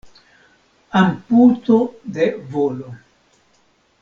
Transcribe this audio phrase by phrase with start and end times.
[1.01, 1.77] Amputo
[2.17, 2.89] de volo.